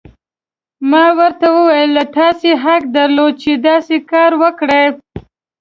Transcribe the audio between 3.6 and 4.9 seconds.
داسې کار وکړي.